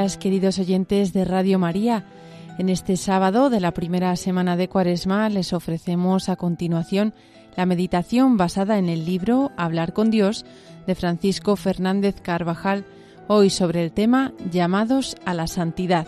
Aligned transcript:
queridos 0.00 0.58
oyentes 0.58 1.12
de 1.12 1.26
Radio 1.26 1.58
María. 1.58 2.06
En 2.56 2.70
este 2.70 2.96
sábado 2.96 3.50
de 3.50 3.60
la 3.60 3.72
primera 3.72 4.16
semana 4.16 4.56
de 4.56 4.66
Cuaresma 4.66 5.28
les 5.28 5.52
ofrecemos 5.52 6.30
a 6.30 6.36
continuación 6.36 7.12
la 7.54 7.66
meditación 7.66 8.38
basada 8.38 8.78
en 8.78 8.88
el 8.88 9.04
libro 9.04 9.52
Hablar 9.58 9.92
con 9.92 10.10
Dios 10.10 10.46
de 10.86 10.94
Francisco 10.94 11.54
Fernández 11.54 12.18
Carvajal, 12.22 12.86
hoy 13.28 13.50
sobre 13.50 13.84
el 13.84 13.92
tema 13.92 14.32
Llamados 14.50 15.16
a 15.26 15.34
la 15.34 15.46
Santidad. 15.46 16.06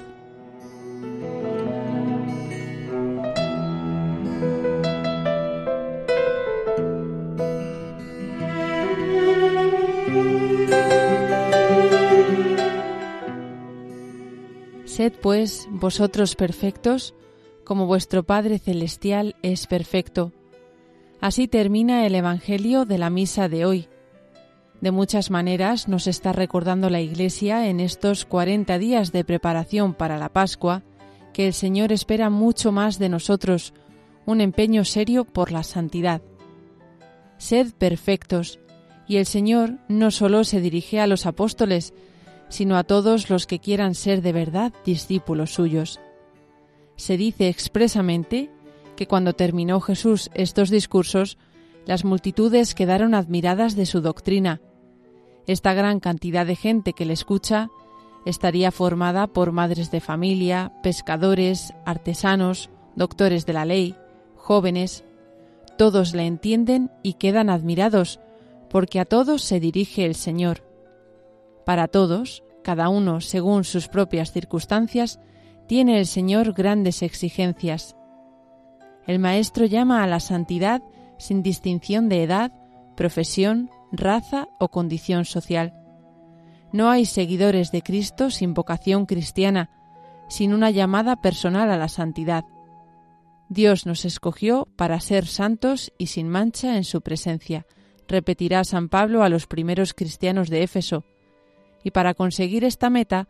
Sed 15.03 15.14
pues 15.20 15.67
vosotros 15.69 16.36
perfectos, 16.36 17.12
como 17.64 17.86
vuestro 17.86 18.22
Padre 18.22 18.61
Celestial 18.61 19.34
es 19.42 19.67
perfecto. 19.67 20.31
Así 21.20 21.48
termina 21.48 22.06
el 22.06 22.14
Evangelio 22.14 22.84
de 22.84 22.98
la 22.98 23.11
misa 23.11 23.48
de 23.48 23.64
hoy. 23.64 23.89
De 24.81 24.92
muchas 24.92 25.28
maneras 25.28 25.89
nos 25.89 26.06
está 26.06 26.33
recordando 26.33 26.89
la 26.89 27.00
Iglesia 27.00 27.67
en 27.67 27.81
estos 27.81 28.25
cuarenta 28.25 28.78
días 28.78 29.11
de 29.11 29.25
preparación 29.25 29.92
para 29.92 30.19
la 30.19 30.28
Pascua 30.28 30.84
que 31.33 31.48
el 31.48 31.53
Señor 31.53 31.91
espera 31.91 32.31
mucho 32.31 32.70
más 32.70 33.00
de 33.00 33.09
nosotros, 33.09 33.75
un 34.25 34.41
empeño 34.41 34.84
serio 34.84 35.25
por 35.25 35.50
la 35.50 35.64
santidad. 35.64 36.22
Sed 37.39 37.72
perfectos, 37.72 38.61
y 39.09 39.16
el 39.16 39.27
Señor 39.27 39.78
no 39.89 40.12
solo 40.12 40.44
se 40.44 40.61
dirige 40.61 41.00
a 41.00 41.09
los 41.09 41.27
apóstoles, 41.27 41.92
sino 42.53 42.77
a 42.77 42.84
todos 42.84 43.31
los 43.31 43.47
que 43.47 43.61
quieran 43.61 43.95
ser 43.95 44.20
de 44.20 44.33
verdad 44.33 44.75
discípulos 44.84 45.55
suyos. 45.55 46.00
Se 46.97 47.17
dice 47.17 47.48
expresamente 47.48 48.50
que 48.94 49.06
cuando 49.06 49.33
terminó 49.33 49.81
Jesús 49.81 50.31
estos 50.34 50.69
discursos, 50.69 51.39
las 51.86 52.05
multitudes 52.05 52.75
quedaron 52.75 53.14
admiradas 53.14 53.75
de 53.75 53.86
su 53.86 54.03
doctrina. 54.03 54.61
Esta 55.47 55.72
gran 55.72 55.98
cantidad 55.98 56.44
de 56.44 56.55
gente 56.55 56.93
que 56.93 57.06
le 57.06 57.15
escucha 57.15 57.71
estaría 58.27 58.71
formada 58.71 59.28
por 59.28 59.53
madres 59.53 59.91
de 59.91 60.00
familia, 60.00 60.75
pescadores, 60.82 61.72
artesanos, 61.87 62.69
doctores 62.97 63.47
de 63.47 63.54
la 63.54 63.65
ley, 63.65 63.97
jóvenes. 64.37 65.04
Todos 65.78 66.12
le 66.12 66.27
entienden 66.27 66.91
y 67.03 67.15
quedan 67.15 67.48
admirados, 67.48 68.21
porque 68.69 69.00
a 69.00 69.06
todos 69.06 69.41
se 69.41 69.59
dirige 69.59 70.04
el 70.04 70.15
Señor. 70.15 70.71
Para 71.65 71.89
todos, 71.89 72.43
cada 72.62 72.89
uno 72.89 73.21
según 73.21 73.65
sus 73.65 73.89
propias 73.89 74.33
circunstancias, 74.33 75.21
tiene 75.67 75.99
el 75.99 76.06
Señor 76.06 76.53
grandes 76.53 77.03
exigencias. 77.03 77.97
El 79.06 79.19
Maestro 79.19 79.67
llama 79.67 80.03
a 80.03 80.06
la 80.06 80.21
santidad 80.21 80.83
sin 81.19 81.43
distinción 81.43 82.09
de 82.09 82.22
edad, 82.22 82.53
profesión, 82.97 83.71
raza 83.91 84.49
o 84.59 84.69
condición 84.69 85.25
social. 85.25 85.75
No 86.72 86.91
hay 86.91 87.05
seguidores 87.05 87.71
de 87.71 87.83
Cristo 87.83 88.31
sin 88.31 88.55
vocación 88.55 89.06
cristiana, 89.06 89.71
sin 90.28 90.55
una 90.55 90.71
llamada 90.71 91.17
personal 91.17 91.71
a 91.71 91.77
la 91.77 91.89
santidad. 91.89 92.45
Dios 93.49 93.87
nos 93.87 94.05
escogió 94.05 94.67
para 94.77 94.99
ser 95.01 95.27
santos 95.27 95.93
y 95.99 96.06
sin 96.06 96.28
mancha 96.28 96.77
en 96.77 96.84
su 96.84 97.03
presencia, 97.03 97.67
repetirá 98.09 98.65
San 98.65 98.89
Pablo 98.89 99.22
a 99.22 99.28
los 99.28 99.47
primeros 99.47 99.93
cristianos 99.93 100.49
de 100.49 100.62
Éfeso, 100.62 101.05
y 101.82 101.91
para 101.91 102.15
conseguir 102.15 102.65
esta 102.65 102.91
meta 102.91 103.28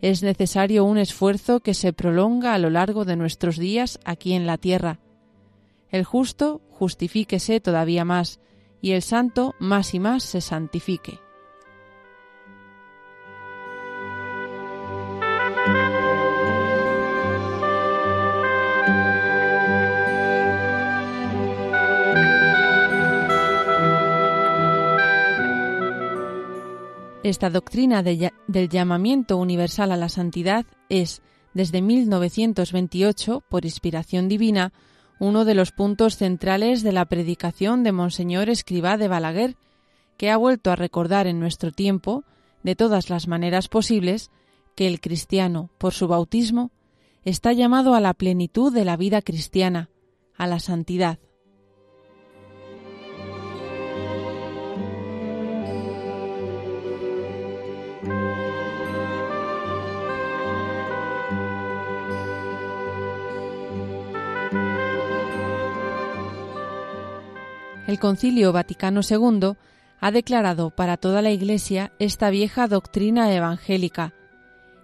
es 0.00 0.22
necesario 0.22 0.84
un 0.84 0.98
esfuerzo 0.98 1.60
que 1.60 1.74
se 1.74 1.92
prolonga 1.92 2.54
a 2.54 2.58
lo 2.58 2.70
largo 2.70 3.04
de 3.04 3.16
nuestros 3.16 3.56
días 3.56 3.98
aquí 4.04 4.34
en 4.34 4.46
la 4.46 4.56
tierra. 4.58 5.00
El 5.90 6.04
justo 6.04 6.60
justifíquese 6.70 7.60
todavía 7.60 8.04
más, 8.04 8.40
y 8.80 8.92
el 8.92 9.02
santo 9.02 9.54
más 9.58 9.94
y 9.94 9.98
más 9.98 10.22
se 10.22 10.40
santifique. 10.40 11.18
Esta 27.28 27.50
doctrina 27.50 28.02
del 28.02 28.68
llamamiento 28.70 29.36
universal 29.36 29.92
a 29.92 29.98
la 29.98 30.08
santidad 30.08 30.64
es, 30.88 31.20
desde 31.52 31.82
1928, 31.82 33.44
por 33.50 33.66
inspiración 33.66 34.28
divina, 34.28 34.72
uno 35.20 35.44
de 35.44 35.54
los 35.54 35.70
puntos 35.70 36.16
centrales 36.16 36.82
de 36.82 36.92
la 36.92 37.04
predicación 37.04 37.82
de 37.82 37.92
Monseñor 37.92 38.48
Escribá 38.48 38.96
de 38.96 39.08
Balaguer, 39.08 39.56
que 40.16 40.30
ha 40.30 40.38
vuelto 40.38 40.70
a 40.70 40.76
recordar 40.76 41.26
en 41.26 41.38
nuestro 41.38 41.70
tiempo, 41.70 42.24
de 42.62 42.74
todas 42.74 43.10
las 43.10 43.28
maneras 43.28 43.68
posibles, 43.68 44.30
que 44.74 44.86
el 44.86 44.98
cristiano, 44.98 45.68
por 45.76 45.92
su 45.92 46.08
bautismo, 46.08 46.70
está 47.24 47.52
llamado 47.52 47.94
a 47.94 48.00
la 48.00 48.14
plenitud 48.14 48.72
de 48.72 48.86
la 48.86 48.96
vida 48.96 49.20
cristiana, 49.20 49.90
a 50.34 50.46
la 50.46 50.60
santidad. 50.60 51.18
El 67.88 67.98
Concilio 67.98 68.52
Vaticano 68.52 69.00
II 69.00 69.54
ha 69.98 70.10
declarado 70.10 70.68
para 70.68 70.98
toda 70.98 71.22
la 71.22 71.30
Iglesia 71.30 71.90
esta 71.98 72.28
vieja 72.28 72.68
doctrina 72.68 73.34
evangélica. 73.34 74.12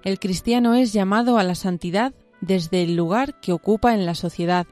El 0.04 0.18
cristiano 0.18 0.74
es 0.74 0.94
llamado 0.94 1.36
a 1.36 1.42
la 1.42 1.54
santidad 1.54 2.14
desde 2.40 2.82
el 2.82 2.96
lugar 2.96 3.38
que 3.40 3.52
ocupa 3.52 3.92
en 3.92 4.06
la 4.06 4.14
sociedad. 4.14 4.66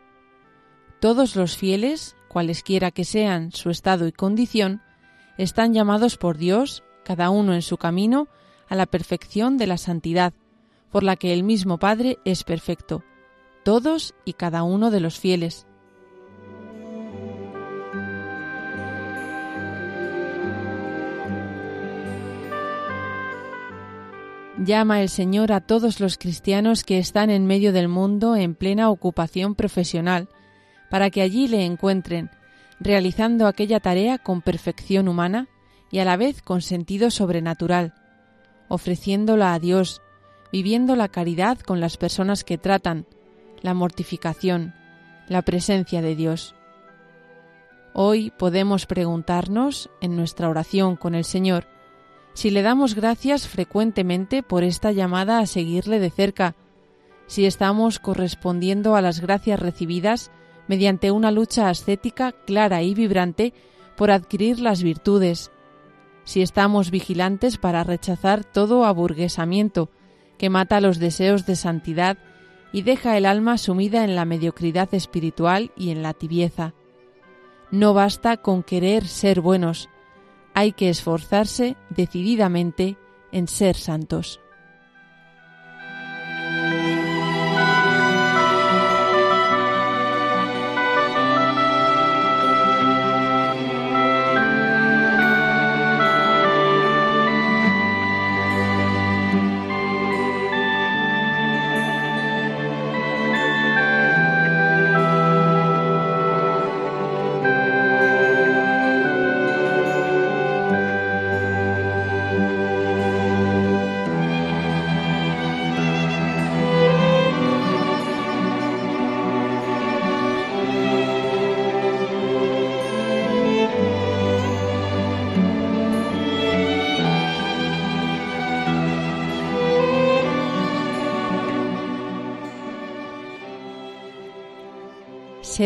Todos 0.99 1.37
los 1.37 1.59
fieles, 1.59 2.17
cualesquiera 2.29 2.91
que 2.91 3.05
sean 3.05 3.53
su 3.53 3.69
estado 3.69 4.07
y 4.07 4.13
condición, 4.13 4.81
están 5.37 5.75
llamados 5.75 6.17
por 6.17 6.39
Dios, 6.39 6.85
cada 7.05 7.29
uno 7.29 7.53
en 7.53 7.63
su 7.63 7.77
camino, 7.77 8.29
a 8.67 8.77
la 8.77 8.87
perfección 8.87 9.59
de 9.59 9.67
la 9.67 9.77
santidad, 9.77 10.33
por 10.91 11.03
la 11.03 11.17
que 11.17 11.35
el 11.35 11.43
mismo 11.43 11.79
Padre 11.79 12.19
es 12.25 12.45
perfecto, 12.45 13.05
todos 13.63 14.15
y 14.25 14.33
cada 14.33 14.63
uno 14.63 14.91
de 14.91 15.01
los 15.01 15.21
fieles. 15.21 15.67
Llama 24.59 25.01
el 25.01 25.09
Señor 25.09 25.53
a 25.53 25.61
todos 25.61 26.01
los 26.01 26.19
cristianos 26.19 26.85
que 26.85 26.99
están 26.99 27.31
en 27.31 27.47
medio 27.47 27.73
del 27.73 27.89
mundo 27.89 28.37
en 28.37 28.55
plena 28.55 28.91
ocupación 28.91 29.55
profesional, 29.55 30.29
para 30.91 31.11
que 31.11 31.23
allí 31.23 31.49
le 31.49 31.65
encuentren, 31.65 32.31
realizando 32.79 33.47
aquella 33.47 33.81
tarea 33.81 34.19
con 34.19 34.43
perfección 34.43 35.09
humana 35.09 35.49
y 35.91 36.01
a 36.01 36.05
la 36.05 36.17
vez 36.17 36.43
con 36.43 36.63
sentido 36.63 37.11
sobrenatural, 37.11 37.95
ofreciéndola 38.69 39.55
a 39.55 39.59
Dios, 39.59 40.03
viviendo 40.53 40.97
la 40.97 41.09
caridad 41.09 41.59
con 41.59 41.81
las 41.81 41.97
personas 41.97 42.45
que 42.45 42.59
tratan, 42.59 43.07
la 43.63 43.75
mortificación, 43.75 44.75
la 45.29 45.43
presencia 45.43 46.03
de 46.03 46.15
Dios. 46.15 46.55
Hoy 47.95 48.33
podemos 48.39 48.87
preguntarnos, 48.87 49.91
en 50.01 50.17
nuestra 50.17 50.49
oración 50.49 50.97
con 50.97 51.15
el 51.15 51.25
Señor, 51.25 51.67
si 52.35 52.51
le 52.51 52.63
damos 52.63 52.95
gracias 52.95 53.47
frecuentemente 53.49 54.43
por 54.43 54.65
esta 54.65 54.93
llamada 54.93 55.39
a 55.39 55.47
seguirle 55.47 56.01
de 56.01 56.11
cerca, 56.11 56.55
si 57.27 57.47
estamos 57.47 57.99
correspondiendo 57.99 58.97
a 58.97 59.03
las 59.03 59.21
gracias 59.21 59.61
recibidas 59.61 60.31
mediante 60.69 61.11
una 61.11 61.31
lucha 61.31 61.69
ascética 61.69 62.33
clara 62.33 62.83
y 62.83 62.95
vibrante 62.95 63.53
por 63.97 64.11
adquirir 64.11 64.61
las 64.61 64.83
virtudes, 64.83 65.51
si 66.25 66.43
estamos 66.43 66.91
vigilantes 66.91 67.59
para 67.59 67.85
rechazar 67.85 68.45
todo 68.45 68.85
aburguesamiento 68.85 69.91
que 70.39 70.51
mata 70.51 70.81
los 70.81 70.99
deseos 70.99 71.47
de 71.47 71.57
santidad 71.57 72.19
y 72.73 72.83
deja 72.83 73.17
el 73.17 73.27
alma 73.27 73.59
sumida 73.59 74.05
en 74.05 74.17
la 74.17 74.25
mediocridad 74.25 74.93
espiritual 74.95 75.73
y 75.77 75.91
en 75.91 76.03
la 76.03 76.15
tibieza. 76.15 76.75
No 77.71 77.95
basta 77.95 78.39
con 78.39 78.63
querer 78.63 79.07
ser 79.07 79.41
buenos, 79.41 79.89
hay 80.55 80.73
que 80.73 80.89
esforzarse 80.89 81.77
decididamente 81.91 82.97
en 83.33 83.49
ser 83.49 83.77
santos. 83.77 84.42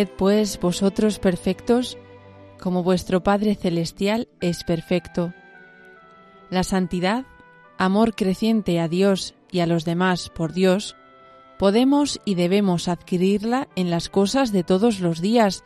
Pues 0.05 0.61
vosotros 0.61 1.19
perfectos, 1.19 1.97
como 2.61 2.83
vuestro 2.83 3.23
Padre 3.23 3.55
Celestial 3.55 4.29
es 4.43 4.63
perfecto. 4.63 5.33
La 6.51 6.65
santidad, 6.65 7.25
amor 7.79 8.15
creciente 8.15 8.79
a 8.79 8.89
Dios 8.89 9.35
y 9.51 9.61
a 9.61 9.67
los 9.67 9.87
demás 9.87 10.29
por 10.29 10.53
Dios, 10.53 10.97
podemos 11.59 12.21
y 12.27 12.35
debemos 12.35 12.89
adquirirla 12.89 13.69
en 13.75 13.89
las 13.89 14.11
cosas 14.11 14.53
de 14.53 14.65
todos 14.65 15.01
los 15.01 15.23
días, 15.23 15.65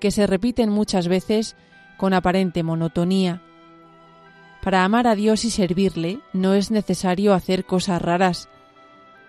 que 0.00 0.10
se 0.10 0.26
repiten 0.26 0.70
muchas 0.70 1.06
veces 1.06 1.54
con 1.98 2.14
aparente 2.14 2.62
monotonía. 2.62 3.42
Para 4.62 4.84
amar 4.84 5.06
a 5.06 5.14
Dios 5.14 5.44
y 5.44 5.50
servirle 5.50 6.20
no 6.32 6.54
es 6.54 6.70
necesario 6.70 7.34
hacer 7.34 7.66
cosas 7.66 8.00
raras. 8.00 8.48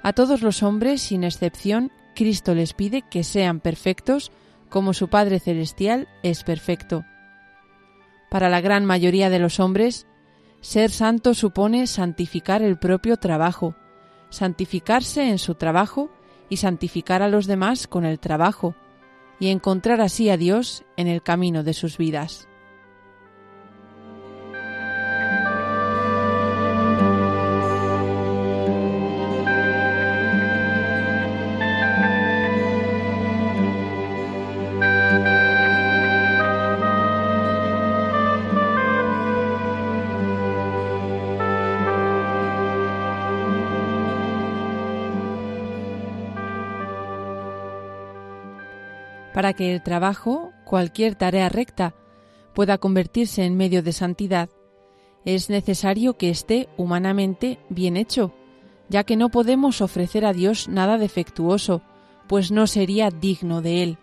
A 0.03 0.13
todos 0.13 0.41
los 0.41 0.63
hombres, 0.63 1.01
sin 1.01 1.25
excepción, 1.25 1.91
Cristo 2.17 2.55
les 2.55 2.73
pide 2.73 3.03
que 3.03 3.23
sean 3.23 3.59
perfectos 3.59 4.31
como 4.69 4.93
su 4.93 5.07
Padre 5.07 5.39
Celestial 5.39 6.07
es 6.23 6.43
perfecto. 6.43 7.05
Para 8.31 8.49
la 8.49 8.59
gran 8.59 8.85
mayoría 8.85 9.29
de 9.29 9.37
los 9.37 9.59
hombres, 9.59 10.07
ser 10.59 10.89
santo 10.89 11.35
supone 11.35 11.85
santificar 11.85 12.63
el 12.63 12.79
propio 12.79 13.17
trabajo, 13.17 13.75
santificarse 14.31 15.29
en 15.29 15.37
su 15.37 15.53
trabajo 15.53 16.09
y 16.49 16.57
santificar 16.57 17.21
a 17.21 17.29
los 17.29 17.45
demás 17.45 17.85
con 17.85 18.03
el 18.03 18.19
trabajo, 18.19 18.73
y 19.39 19.49
encontrar 19.49 20.01
así 20.01 20.31
a 20.31 20.37
Dios 20.37 20.83
en 20.97 21.07
el 21.07 21.21
camino 21.21 21.63
de 21.63 21.75
sus 21.75 21.99
vidas. 21.99 22.49
Para 49.47 49.55
que 49.55 49.73
el 49.73 49.81
trabajo, 49.81 50.51
cualquier 50.65 51.15
tarea 51.15 51.47
recta, 51.47 51.95
pueda 52.53 52.79
convertirse 52.79 53.45
en 53.45 53.55
medio 53.55 53.81
de 53.81 53.93
santidad, 53.93 54.49
es 55.23 55.49
necesario 55.49 56.17
que 56.17 56.29
esté 56.29 56.67
humanamente 56.75 57.57
bien 57.69 57.95
hecho, 57.95 58.33
ya 58.89 59.05
que 59.05 59.15
no 59.15 59.29
podemos 59.29 59.79
ofrecer 59.79 60.25
a 60.25 60.33
Dios 60.33 60.67
nada 60.67 60.97
defectuoso, 60.97 61.81
pues 62.27 62.51
no 62.51 62.67
sería 62.67 63.09
digno 63.09 63.61
de 63.61 63.83
Él. 63.83 63.97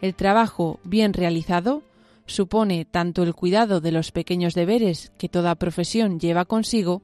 El 0.00 0.14
trabajo 0.14 0.78
bien 0.84 1.14
realizado 1.14 1.82
supone 2.24 2.84
tanto 2.84 3.24
el 3.24 3.34
cuidado 3.34 3.80
de 3.80 3.90
los 3.90 4.12
pequeños 4.12 4.54
deberes 4.54 5.10
que 5.18 5.28
toda 5.28 5.56
profesión 5.56 6.20
lleva 6.20 6.44
consigo, 6.44 7.02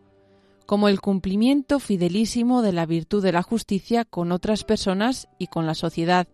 como 0.67 0.87
el 0.87 1.01
cumplimiento 1.01 1.81
fidelísimo 1.81 2.63
de 2.63 2.73
la 2.73 2.87
virtud 2.87 3.25
de 3.25 3.33
la 3.33 3.43
justicia 3.43 4.05
con 4.05 4.31
otras 4.31 4.63
personas 4.63 5.27
y 5.37 5.49
con 5.49 5.67
la 5.67 5.75
sociedad, 5.75 6.29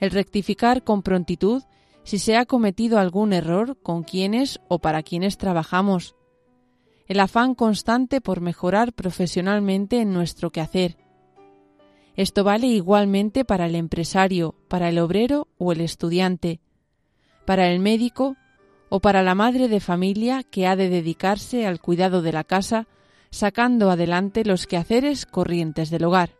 el 0.00 0.10
rectificar 0.10 0.82
con 0.82 1.02
prontitud 1.02 1.62
si 2.02 2.18
se 2.18 2.36
ha 2.36 2.46
cometido 2.46 2.98
algún 2.98 3.32
error 3.32 3.78
con 3.82 4.02
quienes 4.02 4.60
o 4.68 4.78
para 4.78 5.02
quienes 5.02 5.38
trabajamos, 5.38 6.16
el 7.06 7.20
afán 7.20 7.54
constante 7.54 8.20
por 8.20 8.40
mejorar 8.40 8.92
profesionalmente 8.92 10.00
en 10.00 10.12
nuestro 10.12 10.50
quehacer. 10.50 10.96
Esto 12.16 12.44
vale 12.44 12.68
igualmente 12.68 13.44
para 13.44 13.66
el 13.66 13.74
empresario, 13.74 14.54
para 14.68 14.88
el 14.88 14.98
obrero 14.98 15.48
o 15.58 15.72
el 15.72 15.80
estudiante, 15.80 16.60
para 17.44 17.68
el 17.68 17.80
médico 17.80 18.36
o 18.88 19.00
para 19.00 19.22
la 19.22 19.34
madre 19.34 19.68
de 19.68 19.80
familia 19.80 20.42
que 20.42 20.66
ha 20.66 20.76
de 20.76 20.88
dedicarse 20.88 21.66
al 21.66 21.80
cuidado 21.80 22.22
de 22.22 22.32
la 22.32 22.44
casa, 22.44 22.86
sacando 23.30 23.90
adelante 23.90 24.44
los 24.44 24.66
quehaceres 24.66 25.26
corrientes 25.26 25.90
del 25.90 26.04
hogar. 26.04 26.39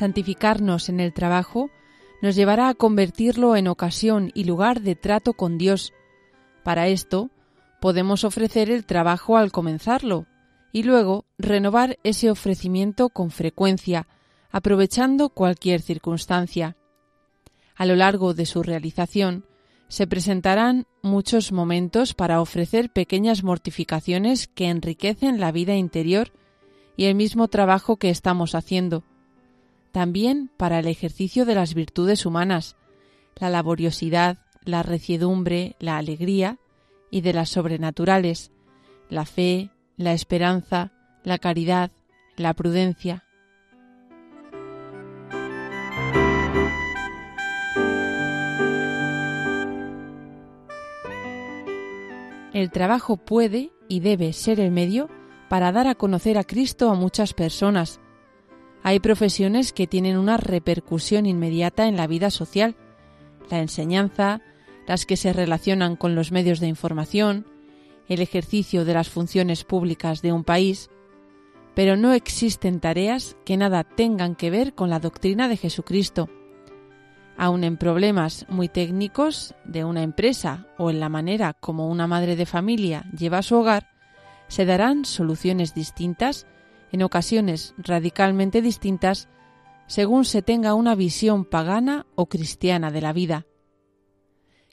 Santificarnos 0.00 0.88
en 0.88 0.98
el 0.98 1.12
trabajo 1.12 1.70
nos 2.22 2.34
llevará 2.34 2.70
a 2.70 2.74
convertirlo 2.74 3.54
en 3.54 3.68
ocasión 3.68 4.30
y 4.34 4.44
lugar 4.44 4.80
de 4.80 4.94
trato 4.94 5.34
con 5.34 5.58
Dios. 5.58 5.92
Para 6.64 6.88
esto, 6.88 7.28
podemos 7.82 8.24
ofrecer 8.24 8.70
el 8.70 8.86
trabajo 8.86 9.36
al 9.36 9.52
comenzarlo 9.52 10.24
y 10.72 10.84
luego 10.84 11.26
renovar 11.36 11.98
ese 12.02 12.30
ofrecimiento 12.30 13.10
con 13.10 13.30
frecuencia, 13.30 14.08
aprovechando 14.50 15.28
cualquier 15.28 15.82
circunstancia. 15.82 16.76
A 17.76 17.84
lo 17.84 17.94
largo 17.94 18.32
de 18.32 18.46
su 18.46 18.62
realización, 18.62 19.44
se 19.88 20.06
presentarán 20.06 20.86
muchos 21.02 21.52
momentos 21.52 22.14
para 22.14 22.40
ofrecer 22.40 22.90
pequeñas 22.90 23.44
mortificaciones 23.44 24.48
que 24.48 24.68
enriquecen 24.68 25.40
la 25.40 25.52
vida 25.52 25.74
interior 25.74 26.32
y 26.96 27.04
el 27.04 27.16
mismo 27.16 27.48
trabajo 27.48 27.98
que 27.98 28.08
estamos 28.08 28.54
haciendo 28.54 29.04
también 29.92 30.50
para 30.56 30.78
el 30.78 30.86
ejercicio 30.86 31.44
de 31.44 31.54
las 31.54 31.74
virtudes 31.74 32.26
humanas, 32.26 32.76
la 33.36 33.50
laboriosidad, 33.50 34.38
la 34.64 34.82
reciedumbre, 34.82 35.76
la 35.78 35.96
alegría, 35.96 36.58
y 37.10 37.22
de 37.22 37.32
las 37.32 37.48
sobrenaturales, 37.48 38.52
la 39.08 39.24
fe, 39.24 39.70
la 39.96 40.12
esperanza, 40.12 40.92
la 41.24 41.38
caridad, 41.38 41.90
la 42.36 42.54
prudencia. 42.54 43.24
El 52.52 52.70
trabajo 52.70 53.16
puede 53.16 53.70
y 53.88 54.00
debe 54.00 54.32
ser 54.32 54.60
el 54.60 54.70
medio 54.70 55.08
para 55.48 55.72
dar 55.72 55.86
a 55.86 55.94
conocer 55.94 56.38
a 56.38 56.44
Cristo 56.44 56.90
a 56.90 56.94
muchas 56.94 57.32
personas, 57.32 58.00
hay 58.82 59.00
profesiones 59.00 59.72
que 59.72 59.86
tienen 59.86 60.16
una 60.16 60.36
repercusión 60.36 61.26
inmediata 61.26 61.86
en 61.86 61.96
la 61.96 62.06
vida 62.06 62.30
social, 62.30 62.76
la 63.50 63.60
enseñanza, 63.60 64.40
las 64.86 65.06
que 65.06 65.16
se 65.16 65.32
relacionan 65.32 65.96
con 65.96 66.14
los 66.14 66.32
medios 66.32 66.60
de 66.60 66.68
información, 66.68 67.46
el 68.08 68.20
ejercicio 68.22 68.84
de 68.84 68.94
las 68.94 69.08
funciones 69.08 69.64
públicas 69.64 70.22
de 70.22 70.32
un 70.32 70.44
país, 70.44 70.90
pero 71.74 71.96
no 71.96 72.12
existen 72.12 72.80
tareas 72.80 73.36
que 73.44 73.56
nada 73.56 73.84
tengan 73.84 74.34
que 74.34 74.50
ver 74.50 74.74
con 74.74 74.90
la 74.90 74.98
doctrina 74.98 75.48
de 75.48 75.56
Jesucristo. 75.56 76.28
Aun 77.36 77.64
en 77.64 77.76
problemas 77.76 78.46
muy 78.48 78.68
técnicos 78.68 79.54
de 79.64 79.84
una 79.84 80.02
empresa 80.02 80.66
o 80.76 80.90
en 80.90 81.00
la 81.00 81.08
manera 81.08 81.54
como 81.54 81.88
una 81.88 82.06
madre 82.06 82.34
de 82.34 82.46
familia 82.46 83.04
lleva 83.16 83.42
su 83.42 83.56
hogar, 83.56 83.90
se 84.48 84.64
darán 84.64 85.04
soluciones 85.04 85.74
distintas 85.74 86.46
en 86.92 87.02
ocasiones 87.02 87.74
radicalmente 87.78 88.62
distintas, 88.62 89.28
según 89.86 90.24
se 90.24 90.42
tenga 90.42 90.74
una 90.74 90.94
visión 90.94 91.44
pagana 91.44 92.06
o 92.14 92.26
cristiana 92.26 92.90
de 92.90 93.00
la 93.00 93.12
vida. 93.12 93.46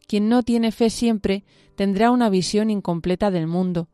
Quien 0.07 0.29
no 0.29 0.43
tiene 0.43 0.71
fe 0.71 0.89
siempre 0.89 1.43
tendrá 1.75 2.11
una 2.11 2.29
visión 2.29 2.69
incompleta 2.69 3.29
del 3.29 3.47
mundo, 3.47 3.89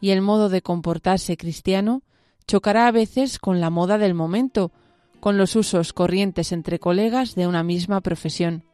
y 0.00 0.10
el 0.10 0.20
modo 0.20 0.48
de 0.48 0.62
comportarse 0.62 1.36
cristiano 1.36 2.02
chocará 2.46 2.88
a 2.88 2.90
veces 2.90 3.38
con 3.38 3.60
la 3.60 3.70
moda 3.70 3.98
del 3.98 4.14
momento, 4.14 4.72
con 5.20 5.38
los 5.38 5.54
usos 5.54 5.92
corrientes 5.92 6.50
entre 6.50 6.80
colegas 6.80 7.36
de 7.36 7.46
una 7.46 7.62
misma 7.62 8.00
profesión. 8.00 8.64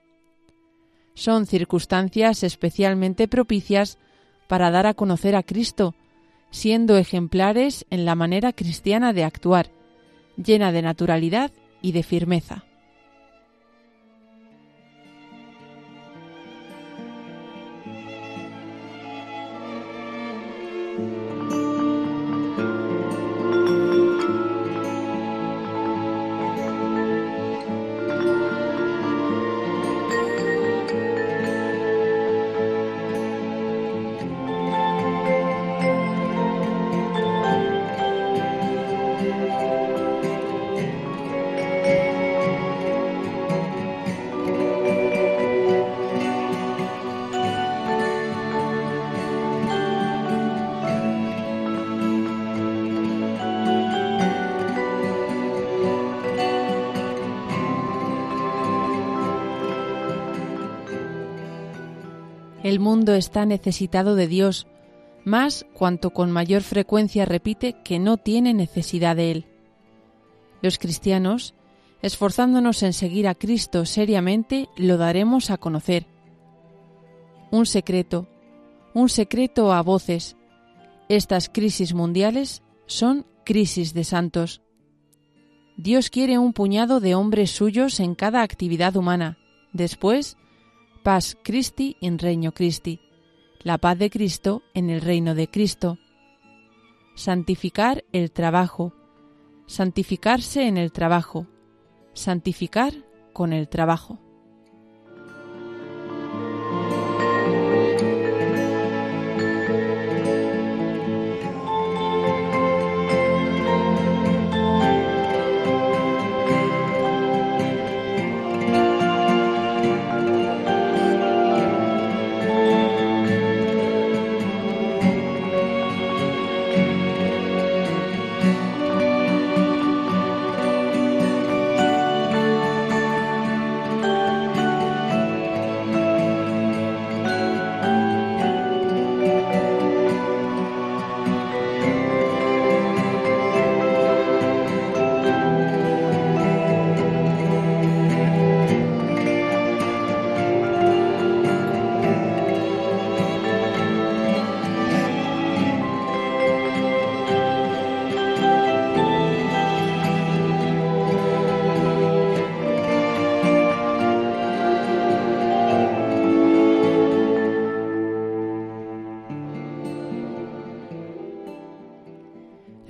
Son 1.14 1.46
circunstancias 1.46 2.42
especialmente 2.42 3.28
propicias 3.28 3.98
para 4.48 4.70
dar 4.70 4.86
a 4.86 4.94
conocer 4.94 5.36
a 5.36 5.42
Cristo, 5.42 5.94
siendo 6.50 6.96
ejemplares 6.96 7.86
en 7.90 8.04
la 8.04 8.14
manera 8.14 8.52
cristiana 8.52 9.12
de 9.12 9.24
actuar, 9.24 9.70
llena 10.36 10.72
de 10.72 10.82
naturalidad 10.82 11.50
y 11.82 11.92
de 11.92 12.02
firmeza. 12.02 12.67
El 62.68 62.80
mundo 62.80 63.14
está 63.14 63.46
necesitado 63.46 64.14
de 64.14 64.26
Dios, 64.26 64.66
más 65.24 65.64
cuanto 65.72 66.10
con 66.10 66.30
mayor 66.30 66.60
frecuencia 66.60 67.24
repite 67.24 67.76
que 67.82 67.98
no 67.98 68.18
tiene 68.18 68.52
necesidad 68.52 69.16
de 69.16 69.30
Él. 69.30 69.46
Los 70.60 70.78
cristianos, 70.78 71.54
esforzándonos 72.02 72.82
en 72.82 72.92
seguir 72.92 73.26
a 73.26 73.34
Cristo 73.34 73.86
seriamente, 73.86 74.68
lo 74.76 74.98
daremos 74.98 75.50
a 75.50 75.56
conocer. 75.56 76.04
Un 77.50 77.64
secreto, 77.64 78.28
un 78.92 79.08
secreto 79.08 79.72
a 79.72 79.80
voces. 79.80 80.36
Estas 81.08 81.48
crisis 81.48 81.94
mundiales 81.94 82.62
son 82.84 83.24
crisis 83.46 83.94
de 83.94 84.04
santos. 84.04 84.60
Dios 85.78 86.10
quiere 86.10 86.38
un 86.38 86.52
puñado 86.52 87.00
de 87.00 87.14
hombres 87.14 87.50
suyos 87.50 87.98
en 87.98 88.14
cada 88.14 88.42
actividad 88.42 88.94
humana. 88.94 89.38
Después, 89.72 90.36
paz 91.08 91.38
Christi 91.42 91.96
en 92.02 92.18
reino 92.18 92.52
Christi, 92.52 93.00
la 93.62 93.78
paz 93.78 93.98
de 93.98 94.10
Cristo 94.10 94.62
en 94.74 94.90
el 94.90 95.00
reino 95.00 95.34
de 95.34 95.48
Cristo. 95.48 95.96
Santificar 97.14 98.04
el 98.12 98.30
trabajo, 98.30 98.92
santificarse 99.66 100.66
en 100.66 100.76
el 100.76 100.92
trabajo, 100.92 101.46
santificar 102.12 102.92
con 103.32 103.54
el 103.54 103.70
trabajo. 103.70 104.18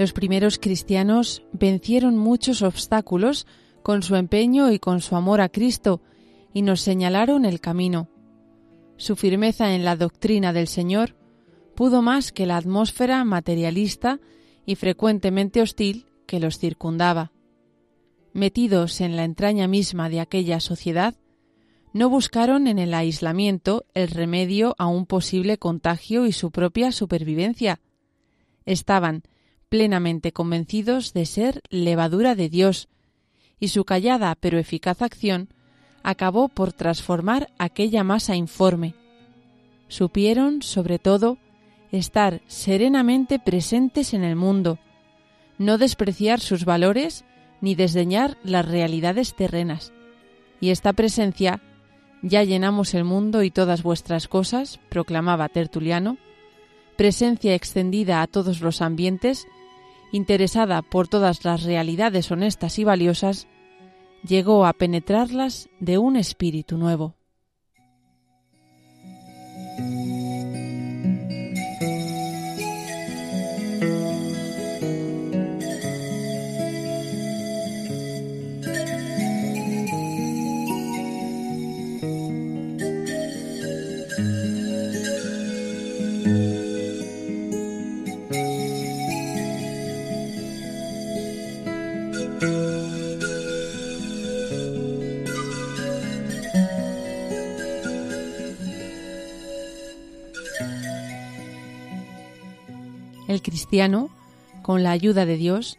Los 0.09 0.15
primeros 0.15 0.59
cristianos 0.59 1.43
vencieron 1.53 2.17
muchos 2.17 2.63
obstáculos 2.63 3.47
con 3.83 4.03
su 4.03 4.17
empeño 4.17 4.73
y 4.73 4.79
con 4.79 5.03
su 5.03 5.17
amor 5.17 5.43
a 5.43 5.51
Cristo 5.51 6.01
y 6.55 6.63
nos 6.63 6.81
señalaron 6.81 7.45
el 7.45 7.61
camino. 7.61 8.09
Su 8.97 9.17
firmeza 9.17 9.75
en 9.75 9.85
la 9.85 9.97
doctrina 9.97 10.55
del 10.55 10.67
Señor 10.67 11.15
pudo 11.75 12.01
más 12.01 12.33
que 12.33 12.47
la 12.47 12.57
atmósfera 12.57 13.23
materialista 13.27 14.19
y 14.65 14.77
frecuentemente 14.77 15.61
hostil 15.61 16.07
que 16.25 16.41
los 16.41 16.59
circundaba. 16.59 17.31
Metidos 18.33 19.03
en 19.03 19.15
la 19.15 19.25
entraña 19.25 19.69
misma 19.69 20.09
de 20.09 20.21
aquella 20.21 20.61
sociedad, 20.61 21.17
no 21.93 22.09
buscaron 22.09 22.67
en 22.67 22.79
el 22.79 22.95
aislamiento 22.95 23.85
el 23.93 24.09
remedio 24.09 24.75
a 24.79 24.87
un 24.87 25.05
posible 25.05 25.59
contagio 25.59 26.25
y 26.25 26.33
su 26.33 26.51
propia 26.51 26.93
supervivencia. 26.93 27.83
Estaban 28.65 29.23
plenamente 29.69 30.33
convencidos 30.33 31.13
de 31.13 31.27
ser 31.27 31.61
levadura 31.71 32.35
de 32.35 32.49
Dios, 32.49 32.89
y 33.61 33.69
su 33.69 33.85
callada 33.85 34.37
pero 34.41 34.59
eficaz 34.59 35.03
acción 35.03 35.49
acabó 36.03 36.49
por 36.49 36.73
transformar 36.73 37.51
aquella 37.59 38.05
masa 38.05 38.37
informe. 38.37 38.95
Supieron, 39.89 40.63
sobre 40.63 40.99
todo, 40.99 41.39
estar 41.93 42.41
serenamente 42.47 43.39
presentes 43.39 44.15
en 44.15 44.25
el 44.25 44.37
mundo, 44.37 44.79
no 45.59 45.79
despreciar 45.79 46.41
sus 46.41 46.65
valores 46.65 47.25
ni 47.61 47.75
desdeñar 47.75 48.37
las 48.45 48.67
realidades 48.67 49.35
terrenas. 49.35 49.93
Y 50.61 50.71
esta 50.71 50.93
presencia, 50.93 51.61
ya 52.23 52.43
llenamos 52.43 52.95
el 52.95 53.05
mundo 53.05 53.43
y 53.43 53.51
todas 53.51 53.83
vuestras 53.83 54.29
cosas, 54.29 54.79
proclamaba 54.89 55.49
Tertuliano, 55.49 56.19
presencia 56.97 57.55
extendida 57.55 58.23
a 58.23 58.27
todos 58.27 58.61
los 58.61 58.83
ambientes, 58.83 59.47
interesada 60.13 60.83
por 60.83 61.09
todas 61.09 61.45
las 61.45 61.63
realidades 61.63 62.31
honestas 62.31 62.79
y 62.79 62.85
valiosas, 62.85 63.49
llegó 64.27 64.67
a 64.67 64.73
penetrarlas 64.73 65.69
de 65.81 65.99
un 65.99 66.17
espíritu 66.17 66.79
nuevo. 66.79 67.18
Cristiano, 103.69 104.09
con 104.63 104.83
la 104.83 104.93
ayuda 104.93 105.27
de 105.27 105.37
Dios, 105.37 105.79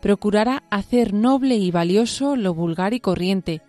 procurará 0.00 0.64
hacer 0.70 1.14
noble 1.14 1.54
y 1.54 1.70
valioso 1.70 2.34
lo 2.34 2.52
vulgar 2.52 2.94
y 2.94 3.00
corriente, 3.00 3.62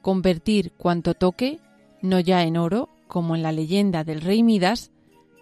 convertir 0.00 0.72
cuanto 0.72 1.12
toque, 1.12 1.58
no 2.00 2.18
ya 2.18 2.44
en 2.44 2.56
oro, 2.56 2.88
como 3.06 3.36
en 3.36 3.42
la 3.42 3.52
leyenda 3.52 4.04
del 4.04 4.22
rey 4.22 4.42
Midas, 4.42 4.90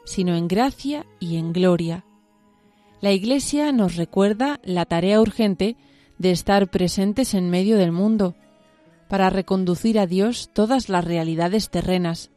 sino 0.05 0.35
en 0.35 0.49
gracia 0.49 1.07
y 1.21 1.37
en 1.37 1.53
gloria. 1.53 2.05
La 3.01 3.13
Iglesia 3.13 3.71
nos 3.71 3.95
recuerda 3.95 4.59
la 4.65 4.85
tarea 4.87 5.21
urgente 5.21 5.77
de 6.19 6.33
estar 6.33 6.69
presentes 6.69 7.33
en 7.33 7.49
medio 7.49 7.77
del 7.77 7.93
mundo, 7.93 8.35
para 9.07 9.31
reconducir 9.31 10.01
a 10.01 10.09
Dios 10.09 10.51
todas 10.53 10.89
las 10.89 11.05
realidades 11.05 11.71
terrenas. 11.71 12.33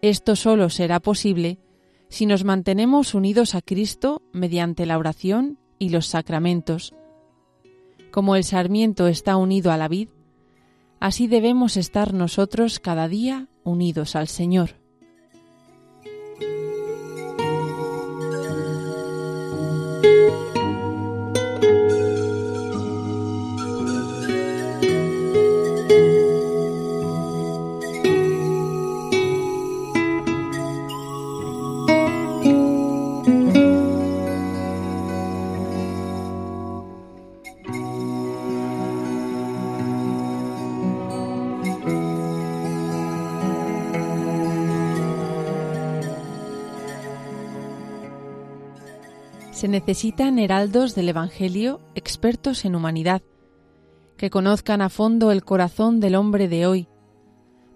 Esto 0.00 0.36
solo 0.36 0.70
será 0.70 1.00
posible 1.00 1.58
si 2.12 2.26
nos 2.26 2.44
mantenemos 2.44 3.14
unidos 3.14 3.54
a 3.54 3.62
Cristo 3.62 4.20
mediante 4.34 4.84
la 4.84 4.98
oración 4.98 5.58
y 5.78 5.88
los 5.88 6.08
sacramentos. 6.08 6.94
Como 8.10 8.36
el 8.36 8.44
sarmiento 8.44 9.06
está 9.06 9.38
unido 9.38 9.72
a 9.72 9.78
la 9.78 9.88
vid, 9.88 10.10
así 11.00 11.26
debemos 11.26 11.78
estar 11.78 12.12
nosotros 12.12 12.80
cada 12.80 13.08
día 13.08 13.48
unidos 13.64 14.14
al 14.14 14.28
Señor. 14.28 14.81
Necesitan 49.72 50.38
heraldos 50.38 50.94
del 50.94 51.08
Evangelio 51.08 51.80
expertos 51.94 52.66
en 52.66 52.76
humanidad, 52.76 53.22
que 54.18 54.28
conozcan 54.28 54.82
a 54.82 54.90
fondo 54.90 55.32
el 55.32 55.44
corazón 55.44 55.98
del 55.98 56.14
hombre 56.14 56.46
de 56.46 56.66
hoy, 56.66 56.88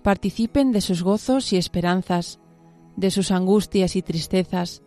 participen 0.03 0.73
de 0.73 0.83
sus 0.83 1.03
gozos 1.03 1.53
y 1.55 1.57
esperanzas, 1.57 2.39
de 2.97 3.11
sus 3.11 3.31
angustias 3.31 3.97
y 3.97 4.03
tristezas, 4.03 4.83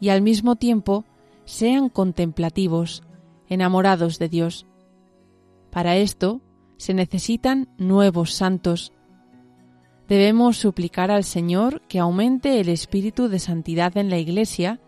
y 0.00 0.08
al 0.08 0.22
mismo 0.22 0.56
tiempo 0.56 1.04
sean 1.44 1.88
contemplativos, 1.88 3.04
enamorados 3.48 4.18
de 4.18 4.28
Dios. 4.28 4.66
Para 5.70 5.96
esto 5.96 6.40
se 6.78 6.94
necesitan 6.94 7.68
nuevos 7.78 8.34
santos. 8.34 8.92
Debemos 10.08 10.56
suplicar 10.56 11.12
al 11.12 11.22
Señor 11.22 11.80
que 11.86 12.00
aumente 12.00 12.58
el 12.58 12.68
espíritu 12.68 13.28
de 13.28 13.38
santidad 13.38 13.96
en 13.96 14.10
la 14.10 14.18
Iglesia 14.18 14.80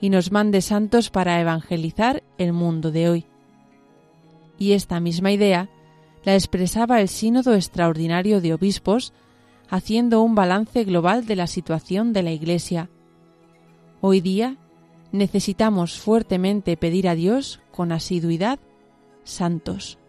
y 0.00 0.10
nos 0.10 0.32
mande 0.32 0.62
santos 0.62 1.10
para 1.10 1.40
evangelizar 1.40 2.22
el 2.38 2.52
mundo 2.52 2.90
de 2.90 3.08
hoy. 3.08 3.26
Y 4.58 4.72
esta 4.72 5.00
misma 5.00 5.32
idea 5.32 5.68
la 6.24 6.34
expresaba 6.34 7.00
el 7.00 7.08
Sínodo 7.08 7.54
Extraordinario 7.54 8.40
de 8.40 8.54
Obispos, 8.54 9.12
haciendo 9.68 10.22
un 10.22 10.34
balance 10.34 10.84
global 10.84 11.26
de 11.26 11.36
la 11.36 11.46
situación 11.46 12.12
de 12.12 12.22
la 12.22 12.32
Iglesia. 12.32 12.90
Hoy 14.00 14.20
día 14.20 14.56
necesitamos 15.12 15.98
fuertemente 15.98 16.76
pedir 16.76 17.08
a 17.08 17.14
Dios 17.14 17.60
con 17.70 17.92
asiduidad 17.92 18.58
santos. 19.22 19.99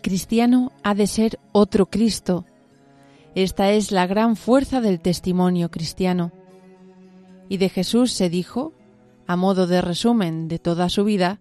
Cristiano 0.00 0.72
ha 0.82 0.94
de 0.94 1.06
ser 1.06 1.38
otro 1.52 1.86
Cristo. 1.86 2.44
Esta 3.34 3.70
es 3.70 3.92
la 3.92 4.06
gran 4.06 4.36
fuerza 4.36 4.80
del 4.80 5.00
testimonio 5.00 5.70
cristiano. 5.70 6.32
Y 7.48 7.58
de 7.58 7.68
Jesús 7.68 8.12
se 8.12 8.28
dijo, 8.28 8.72
a 9.26 9.36
modo 9.36 9.66
de 9.66 9.80
resumen 9.80 10.48
de 10.48 10.58
toda 10.58 10.88
su 10.88 11.04
vida, 11.04 11.40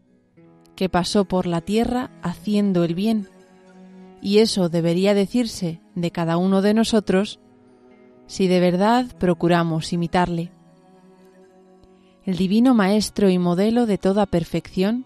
que 0.75 0.89
pasó 0.89 1.25
por 1.25 1.47
la 1.47 1.61
tierra 1.61 2.11
haciendo 2.21 2.83
el 2.83 2.95
bien. 2.95 3.27
Y 4.21 4.39
eso 4.39 4.69
debería 4.69 5.13
decirse 5.13 5.81
de 5.95 6.11
cada 6.11 6.37
uno 6.37 6.61
de 6.61 6.73
nosotros 6.73 7.39
si 8.27 8.47
de 8.47 8.59
verdad 8.59 9.05
procuramos 9.17 9.93
imitarle. 9.93 10.51
El 12.25 12.35
divino 12.35 12.75
Maestro 12.75 13.29
y 13.29 13.39
modelo 13.39 13.85
de 13.85 13.97
toda 13.97 14.25
perfección 14.25 15.05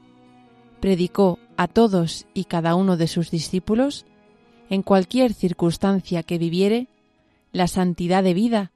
predicó 0.80 1.38
a 1.58 1.68
todos 1.68 2.26
y 2.34 2.46
cada 2.46 2.76
uno 2.76 2.98
de 2.98 3.08
sus 3.08 3.32
discípulos, 3.32 4.06
en 4.70 4.84
cualquier 4.84 5.34
circunstancia 5.34 6.24
que 6.24 6.38
viviere, 6.38 6.88
la 7.52 7.68
santidad 7.68 8.24
de 8.24 8.34
vida, 8.34 8.72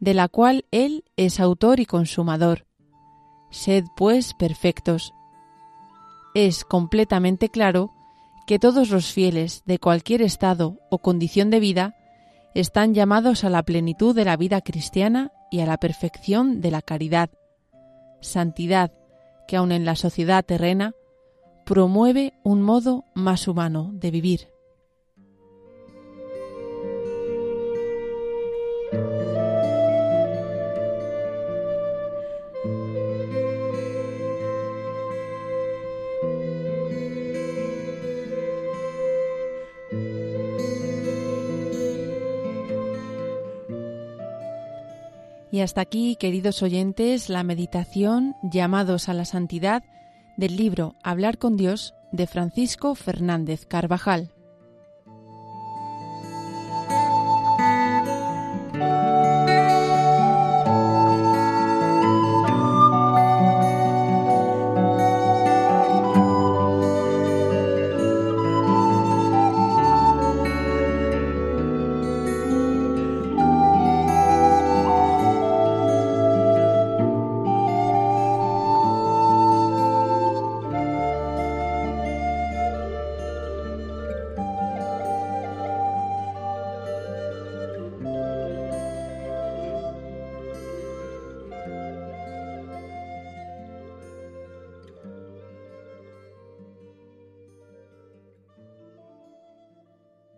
de 0.00 0.14
la 0.14 0.28
cual 0.28 0.64
Él 0.70 1.04
es 1.16 1.40
autor 1.40 1.80
y 1.80 1.86
consumador. 1.86 2.66
Sed, 3.50 3.84
pues, 3.96 4.34
perfectos. 4.34 5.12
Es 6.34 6.64
completamente 6.64 7.48
claro 7.48 7.92
que 8.46 8.58
todos 8.58 8.90
los 8.90 9.12
fieles 9.12 9.62
de 9.66 9.78
cualquier 9.78 10.22
estado 10.22 10.78
o 10.90 10.98
condición 10.98 11.50
de 11.50 11.60
vida 11.60 11.94
están 12.54 12.94
llamados 12.94 13.44
a 13.44 13.50
la 13.50 13.62
plenitud 13.62 14.14
de 14.14 14.24
la 14.24 14.36
vida 14.36 14.60
cristiana 14.60 15.32
y 15.50 15.60
a 15.60 15.66
la 15.66 15.78
perfección 15.78 16.60
de 16.60 16.70
la 16.70 16.82
caridad, 16.82 17.30
santidad 18.20 18.92
que 19.46 19.56
aun 19.56 19.72
en 19.72 19.84
la 19.84 19.96
sociedad 19.96 20.44
terrena 20.44 20.94
promueve 21.64 22.34
un 22.42 22.62
modo 22.62 23.04
más 23.14 23.48
humano 23.48 23.90
de 23.92 24.10
vivir. 24.10 24.54
Y 45.50 45.60
hasta 45.60 45.80
aquí, 45.82 46.16
queridos 46.16 46.62
oyentes, 46.64 47.28
la 47.28 47.44
meditación 47.44 48.34
llamados 48.42 49.08
a 49.08 49.14
la 49.14 49.24
santidad 49.24 49.84
del 50.36 50.56
libro 50.56 50.96
Hablar 51.02 51.38
con 51.38 51.56
Dios 51.56 51.94
de 52.12 52.26
Francisco 52.26 52.94
Fernández 52.94 53.66
Carvajal. 53.66 54.33